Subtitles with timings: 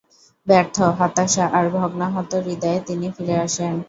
[0.47, 3.75] ব্যর্থ, হতাশা আর ভগ্নাহত হৃদয়ে তিনি ফিরে আসেন।